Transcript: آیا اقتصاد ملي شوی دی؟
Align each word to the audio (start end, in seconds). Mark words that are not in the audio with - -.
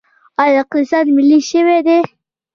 آیا 0.43 0.55
اقتصاد 0.63 1.05
ملي 1.17 1.39
شوی 1.49 1.79
دی؟ 1.87 1.99